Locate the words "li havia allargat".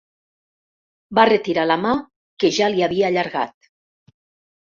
2.77-3.71